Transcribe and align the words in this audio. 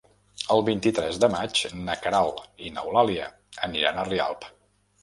El 0.55 0.63
vint-i-tres 0.69 1.19
de 1.25 1.29
maig 1.35 1.61
na 1.83 1.99
Queralt 2.07 2.43
i 2.65 2.73
n'Eulàlia 2.79 3.33
aniran 3.71 4.07
a 4.07 4.09
Rialp. 4.13 4.53